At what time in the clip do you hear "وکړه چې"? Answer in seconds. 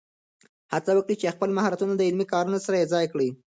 0.95-1.33